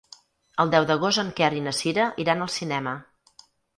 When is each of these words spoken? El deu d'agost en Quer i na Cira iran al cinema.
El 0.63 0.69
deu 0.75 0.87
d'agost 0.91 1.21
en 1.23 1.29
Quer 1.41 1.49
i 1.59 1.63
na 1.67 1.73
Cira 1.81 2.07
iran 2.25 2.43
al 2.47 2.51
cinema. 2.55 2.95